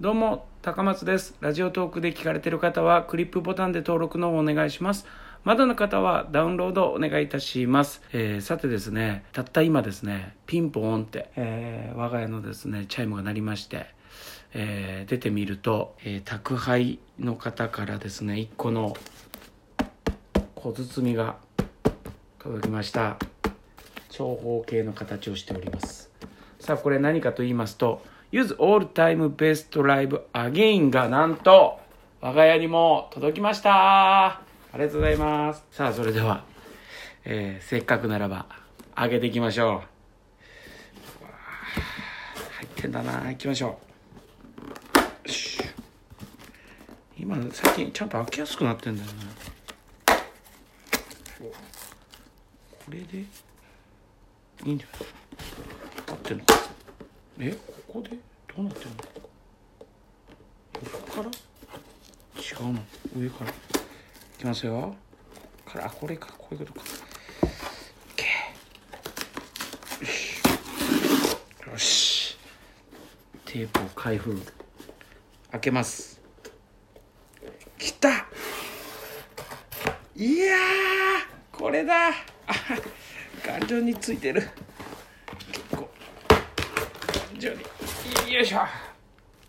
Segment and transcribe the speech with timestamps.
[0.00, 1.36] どうも、高松です。
[1.40, 5.06] ラジオトークで聞かれている方は、クリップボタンで登録の方お願いします。
[5.44, 8.02] まだの方はダウンロードお願いいたします。
[8.12, 13.86] えーさてですね、たった今ですね、ピンポーンって、えー我が家のですね、チャイムが鳴りまして、
[14.52, 18.96] えー出てみると、えー宅配の方からですね、1個の
[20.56, 21.36] 小包みが
[22.40, 23.16] 届きました。
[24.08, 26.10] 長方形の形をしております。
[26.58, 28.02] さあ、これ何かと言いますと、
[28.34, 31.78] Use All Time Best Live Again がなんと、
[32.20, 34.26] 我が家にも届きました。
[34.26, 34.40] あ
[34.72, 35.64] りがとうございます。
[35.70, 36.42] さあ、それでは、
[37.24, 38.46] えーせっかくならば、
[38.96, 39.76] 上げていきましょう。
[39.76, 39.78] う
[42.56, 43.28] 入ってんだな。
[43.28, 43.78] 行きましょ
[45.26, 45.28] う。
[45.28, 45.62] よし
[47.16, 49.12] 今、最近ちゃんと開けやすくなってんだよな。
[51.38, 51.52] こ
[52.88, 53.26] れで、い
[54.64, 55.08] いんじゃない？
[56.10, 56.44] 合ってんの？
[57.38, 57.56] え？
[57.94, 58.16] ここで
[58.56, 58.96] どうなってんの？
[60.82, 61.28] 横から？
[61.28, 61.30] 違
[62.68, 62.80] うの。
[63.16, 63.50] 上から。
[63.52, 63.54] い
[64.36, 64.96] きますよ。
[65.64, 66.34] からあこれか。
[66.36, 66.86] こういうことか。
[70.00, 70.42] OK よし
[71.70, 72.36] よし。
[73.44, 74.42] テープを開封。
[75.52, 76.20] 開けます。
[77.78, 78.26] きた。
[80.16, 82.08] いやーこれだ。
[82.08, 82.12] あ
[83.46, 84.48] 頑丈についてる。
[85.52, 85.88] 結構。
[87.38, 87.62] 順に。
[88.34, 88.58] よいしょ。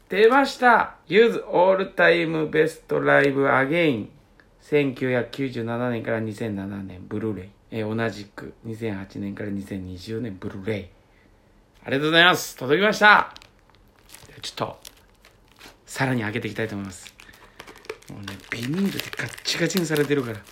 [0.10, 0.98] 出ました。
[1.08, 4.10] Use All Time Best Live Again
[4.62, 10.86] 1997年から2007年ブルーレイ、えー同じく2008年から2020年ブルーレイ。
[11.84, 12.56] ありがとうございます。
[12.58, 13.34] 届きました。
[14.44, 14.78] ちょっと
[15.88, 17.12] さらに開けていきたいと思います。
[18.12, 20.38] もうねビニールでガッチガチにされてるから。
[20.38, 20.44] よ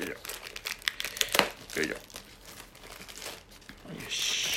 [0.00, 1.94] いしょよいしょ
[3.94, 4.52] よし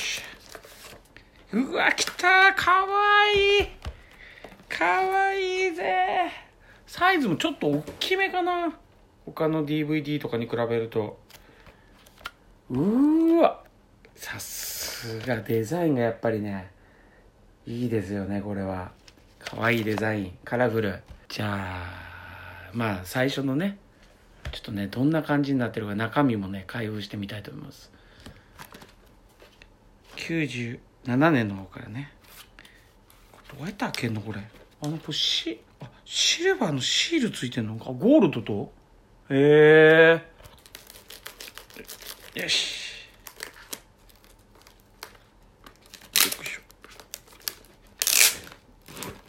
[1.52, 2.52] うわ来た。
[2.54, 3.68] かわいい。
[4.68, 6.30] かわいいぜ。
[6.86, 8.76] サイズもちょっと大きめかな。
[9.24, 11.18] 他の DVD とかに比べると。
[12.70, 13.62] うわ。
[14.14, 16.70] さすがデザインがやっぱりね。
[17.66, 18.90] いいですよねこれは。
[19.38, 20.38] かわいいデザイン。
[20.44, 21.00] カラフル。
[21.28, 23.78] じゃあまあ最初のね。
[24.52, 27.92] ちょっとねどんな感じになってるか中身もね開封してみたいと思います。
[30.16, 32.12] 90 7年の方からね。
[33.56, 34.40] どうやって開けんのこれ？
[34.82, 37.84] あのこれシあシルバーのシールついてんのか？
[37.86, 38.72] ゴールドと？
[39.30, 40.20] へ
[42.34, 42.40] え。
[42.40, 42.74] よし。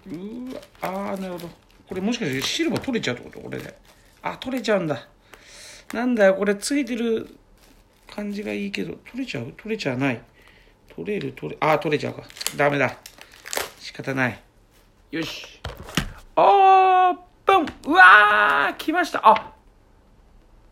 [0.07, 1.49] うーわあーなるほど。
[1.87, 3.39] これもしかしてシルバー取れちゃうってこと？
[3.39, 3.77] これで。
[4.23, 5.07] あ取れちゃうんだ。
[5.93, 7.37] なんだよこれついてる
[8.09, 9.53] 感じがいいけど取れちゃう？
[9.55, 10.21] 取れちゃわない。
[10.97, 12.24] 取れる取れあー取れちゃうか。
[12.56, 12.97] ダメだ。
[13.80, 14.41] 仕方ない。
[15.12, 15.62] よし。
[16.35, 17.16] オー
[17.46, 17.66] プン。
[17.85, 19.22] うわー来ました。
[19.24, 19.53] あ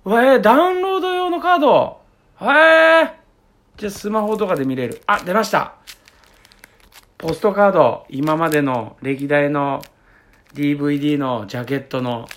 [0.03, 2.01] わえー、ダウンロード用のカード。
[2.41, 3.13] へえ
[3.77, 5.03] じゃあスマホとかで見れる。
[5.05, 5.75] あ出ました。
[7.19, 8.07] ポストカード。
[8.09, 9.83] 今までの歴代の
[10.55, 12.27] DVD のジャケットの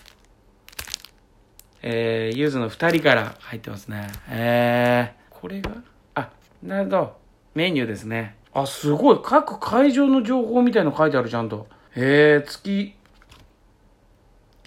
[1.80, 4.08] えー、ゆずの2人から入ってますね。
[4.28, 5.70] えー、これが？
[6.16, 6.30] あ、
[6.62, 7.17] なるほど。
[7.58, 8.36] メニューですね。
[8.54, 9.18] あ、すごい。
[9.20, 11.66] 各会場の情報みたいの書いてある、ちゃんと。
[11.96, 12.94] え、月、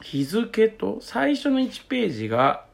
[0.02, 2.66] 日付と、最初の1ページが、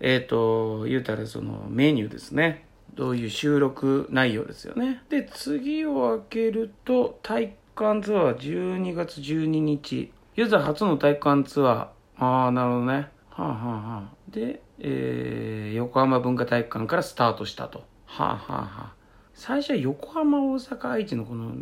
[0.00, 2.64] えっ、と、言うたらそのメニューですね。
[2.94, 5.02] どういう収録内容ですよね。
[5.10, 10.14] で、次を開けると、体感ツアー12月12日。
[10.34, 12.24] ユーザー初の体感ツアー。
[12.24, 12.92] ああ、なるほどね。
[12.92, 17.84] はあ、はあはあ、で、えー、横浜文化体育館からスタートしたと。
[18.06, 19.01] はあ、はあはあ、
[19.34, 21.52] 最初は横浜、大阪、愛知のこの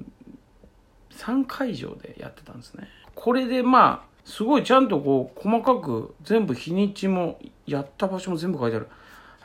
[1.12, 2.88] 3会場でやってたんですね。
[3.14, 8.88] これでまあ、すごいちゃんとこう、細かく全部日にちも、やった場所も全部書いてある。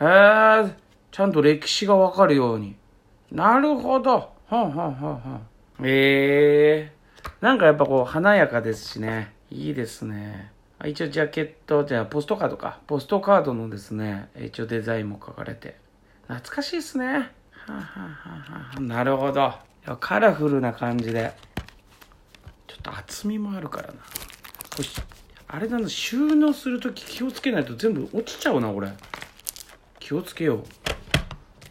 [0.01, 0.75] へえ、
[1.11, 2.75] ちゃんと歴史がわかるように。
[3.31, 4.11] なるほど。
[4.11, 5.39] はあ、はあはあはあ、
[5.83, 9.33] ええー、なんかやっぱこう、華やかですしね。
[9.49, 10.51] いいですね。
[10.83, 12.79] 一応ジャケット、じゃあポストカードか。
[12.87, 15.77] ポストカードのですね、一応デザインも書かれて。
[16.27, 17.31] 懐かしいですね。
[17.73, 19.53] は、はは、なるほど。
[19.99, 21.33] カラフルな感じで。
[22.67, 23.93] ちょっと厚みもあるからな。
[23.93, 23.99] こ
[24.79, 24.85] れ
[25.47, 28.91] あれだな、収納するとき気をつけないと全部落ちちゃうな、これ。
[29.99, 30.65] 気をつけよう。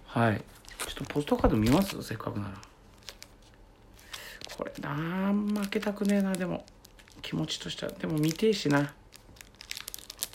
[0.07, 0.43] はい。
[0.87, 2.01] ちょっとポストカード見ます？
[2.03, 2.53] せっかくなら。
[4.57, 6.65] これなあ負けたくねえな、でも。
[7.23, 7.93] 気持ちとしては。
[7.93, 8.81] でも見てえしな。
[8.81, 8.87] よ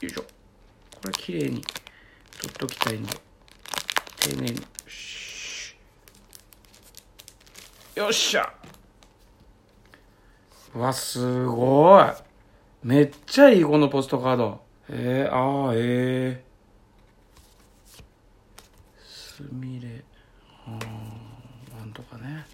[0.01, 0.21] いしょ。
[0.21, 0.27] こ
[1.07, 1.61] れ綺麗に
[2.41, 3.13] 取っときたいんで。
[4.19, 4.57] 丁寧に。
[4.57, 5.28] よし
[7.99, 8.49] よっしゃ
[10.73, 12.05] わ、すごい。
[12.81, 14.61] めっちゃいい、このポストカード。
[14.87, 19.03] えー、ああ、ええー。
[19.05, 19.89] すみれ。
[20.65, 20.79] うん、
[21.77, 22.45] なんとかね。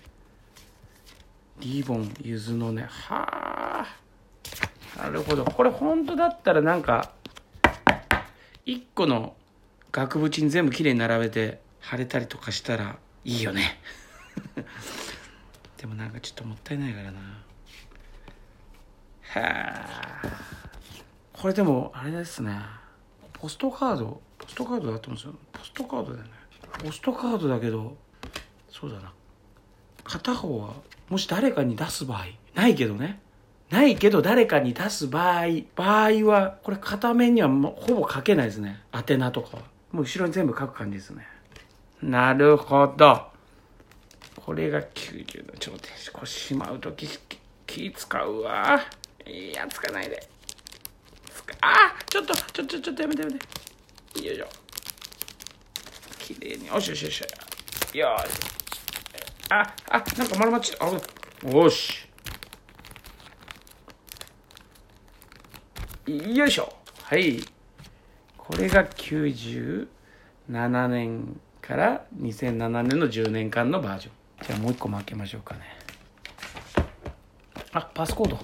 [1.59, 2.87] リボン、ゆずのね。
[2.89, 3.85] は
[4.97, 5.03] あ。
[5.03, 5.45] なるほど。
[5.45, 7.11] これ本当だったらなんか、
[8.65, 9.35] 一個の
[9.91, 13.79] 額縁に全部きれいに並べて貼れたりとかしたらいいよね。
[15.77, 17.19] でもなんかちょっともったいないからな。
[19.35, 20.45] へえ。
[21.33, 22.59] これでもあれですね。
[23.33, 25.33] ポストカード、ポストカードだと思うんですよ。
[25.51, 26.31] ポストカードだよね。
[26.83, 27.97] ポストカードだけど、
[28.69, 29.11] そうだな。
[30.03, 30.73] 片方は、
[31.09, 33.19] もし誰かに出す場合、ないけどね。
[33.69, 35.45] ないけど誰かに出す場合、
[35.75, 38.81] 場合は、これ片面にはほぼ書けないですね。
[38.93, 39.63] 宛名とかは。
[39.91, 41.27] もう後ろに全部書く感じですね。
[42.01, 43.34] なるほど。
[44.45, 45.57] これが90度。
[45.57, 47.09] ちょっと待って、しまうとき
[47.65, 48.79] 気使うわ。
[49.25, 50.27] いや、つかないで。
[51.33, 54.27] つか、あちょっと、ちょ、ちょ、ちょっとやめてやめて。
[54.27, 54.47] よいしょ。
[56.19, 56.67] きれいに。
[56.67, 57.21] よしよしよし。
[57.21, 57.27] よ
[57.97, 58.01] し。
[59.49, 60.89] あ、あ、なんか丸まっちゃっ
[61.41, 61.49] た。
[61.49, 62.07] よし。
[66.07, 66.71] よいしょ。
[67.01, 67.39] はい。
[68.37, 69.87] これが97
[70.87, 74.24] 年から2007年の10年間のバージョン。
[74.43, 75.61] じゃあもう一個も開けましょうかね。
[77.73, 78.39] あ、パスコード。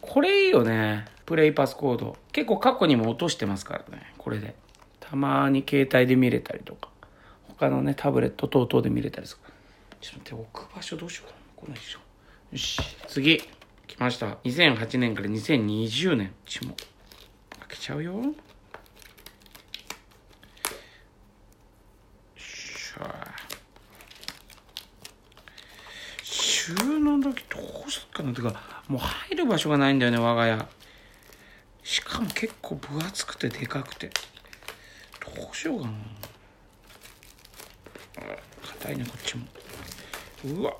[0.00, 1.04] これいいよね。
[1.26, 2.16] プレイパスコード。
[2.32, 4.14] 結構過去にも落としてますからね。
[4.16, 4.54] これで。
[5.00, 6.88] たまに携帯で見れたりとか。
[7.48, 9.52] 他のね、タブレット等々で見れたりする。
[10.00, 11.38] ちょっと待って、置く場所どうしようかな。
[11.56, 11.98] こないでしょ。
[12.52, 13.42] よし、次。
[13.86, 14.38] 来ました。
[14.44, 16.32] 2008年から2020年。
[16.46, 16.74] ちも。
[17.58, 18.32] 開けちゃうよよっ
[22.36, 23.37] しゃ。
[26.68, 28.54] 収納時どうすっかなってか
[28.88, 30.66] もう入る場所がないんだよね我が家。
[31.82, 34.10] しかも結構分厚くてでかくて。
[35.34, 35.92] どうしようかな。
[38.80, 39.46] 硬いねこっちも。
[40.44, 40.74] うわ。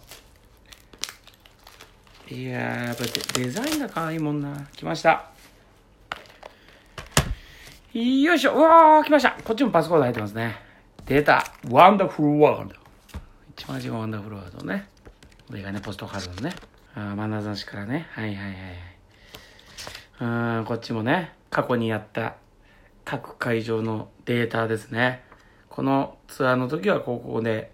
[2.30, 3.04] いややっぱ
[3.38, 4.68] デザインが可愛いもんな。
[4.76, 5.30] 来ました。
[7.94, 8.52] よいしょ。
[8.52, 9.30] うわー来ました。
[9.42, 10.56] こっちもポストカード入ってますね。
[11.06, 11.46] 出た。
[11.70, 12.74] ワンダフルワールド
[13.56, 14.86] 一番上がワンダフルワールドね。
[15.50, 16.54] 上がね、ポストカードのね。
[16.94, 18.06] あ眼差しからね。
[18.10, 18.58] はいはいはいは
[20.56, 20.58] い。
[20.60, 22.36] うん、こっちもね、過去にやった
[23.04, 25.24] 各会場のデータですね。
[25.70, 27.72] このツアーの時はここで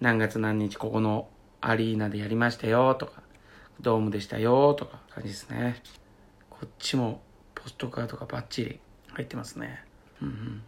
[0.00, 1.28] 何月何日ここの
[1.60, 3.22] アリーナでやりましたよとか、
[3.82, 5.82] ドームでしたよとか感じですね。
[6.48, 7.20] こっちも
[7.54, 8.80] ポストカードがバッチリ
[9.12, 9.84] 入ってますね。
[10.22, 10.62] うんうん。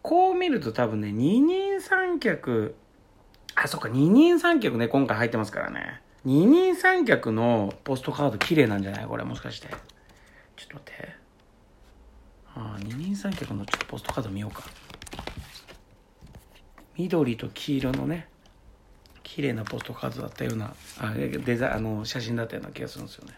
[0.00, 2.76] こう見ると多分ね、二人三脚
[3.64, 6.00] あ、そっか、二人三脚ね、今回入ってますからね。
[6.24, 9.06] 二人三脚のポストカード綺麗なんじゃない？
[9.06, 9.68] これ、もしかして。
[9.68, 9.76] ちょっ
[10.68, 11.08] と待って。
[12.54, 14.64] あ二人三脚のちょっとポストカード見ようか。
[16.96, 18.28] 緑と黄色のね、
[19.22, 23.34] 綺麗なポストカードだったような、あデザあの写真だったような気がするんですよね。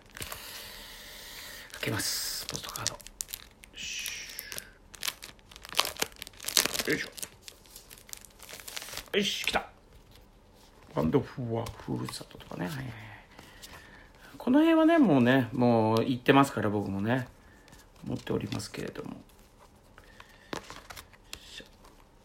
[1.72, 2.92] 開けます、ポストカード。
[2.92, 2.98] よ
[6.96, 7.08] いしょ。
[9.16, 9.68] よし、来た。
[10.94, 12.84] ワンドフはふるさととかね、はい、
[14.36, 17.28] この辺はねもうねもう行ってますから僕もね。
[18.04, 19.10] 持っておりますけれども。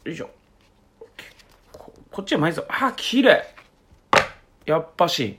[0.06, 0.30] よいしょ。
[1.72, 3.44] ここっちは前ぞあ綺麗。
[4.66, 5.38] やっぱし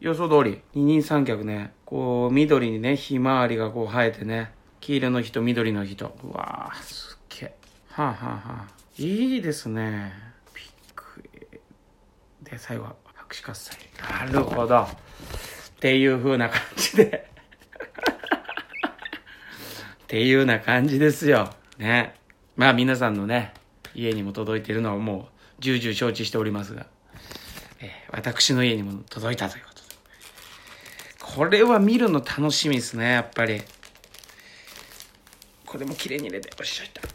[0.00, 1.72] 予想通り二人三脚ね。
[1.84, 4.52] こう緑にねひまわりがこう生えてね。
[4.80, 6.16] 黄色の人緑の人。
[6.24, 7.56] うわーすっげえ。
[7.88, 8.66] はあはあはあ。
[8.98, 10.25] いいですね。
[12.50, 13.76] で、最後は拍手喝采。
[14.26, 14.82] なるほど。
[14.82, 14.86] っ
[15.80, 17.28] ていう風な感じで
[20.04, 21.52] っていうな感じですよ。
[21.78, 22.14] ね。
[22.56, 23.52] まあ皆さんのね、
[23.94, 26.86] 家にも届いているのはもう重々承知しておりますが、
[27.80, 29.86] えー、私の家にも届いたということで。
[31.20, 33.62] これは見るの楽しみですね、やっぱり。
[35.66, 37.02] これも綺麗に入れて、よし、いった。
[37.02, 37.08] は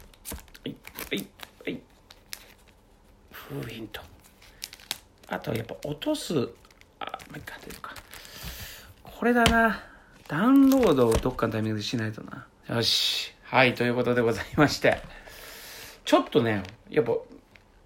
[0.66, 0.76] い、
[1.10, 1.26] はい、
[1.64, 1.80] はい。
[3.32, 4.11] 封印と。
[5.32, 7.94] あとはやっぱ落とす、あ、もう一回出るか。
[9.02, 9.82] これだな。
[10.28, 12.46] ダウンロードをどっかのタイミングでしないとな。
[12.68, 13.32] よし。
[13.44, 15.00] はい、ということでございまして。
[16.04, 17.12] ちょっとね、やっぱ、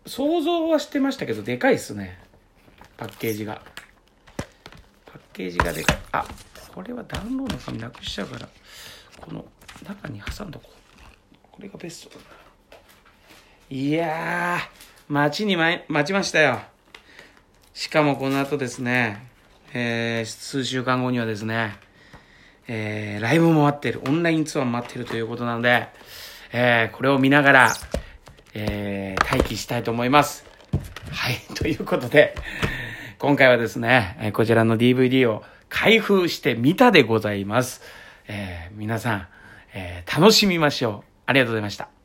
[0.07, 2.19] 想像はしてましたけど、でかいっすね。
[2.97, 3.63] パッケージが。
[5.07, 5.99] パッケージがでかい。
[6.11, 6.27] あ、
[6.75, 8.49] これはダウンロードの紙なくしちゃうから、
[9.21, 9.45] この
[9.87, 11.37] 中に挟んどこう。
[11.53, 12.31] これがベストだな。
[13.71, 16.61] いやー、待ちに待ちましたよ。
[17.77, 19.29] しかもこの後ですね、
[19.75, 21.77] えー、数週間後にはですね、
[22.67, 25.89] えー、ライブも待ってる、オンラインツアーも待ってるということなので、
[26.55, 27.73] えー、これを見ながら、
[28.55, 30.47] えー、待機したいと思います。
[31.11, 32.35] はい、 ということで、
[33.19, 37.83] 今回はですね、えこちらの DVD を開封してみたでございます。
[38.27, 39.29] えー、皆さん、
[39.75, 41.11] えー、楽しみましょう。
[41.27, 41.96] ありがとうございました。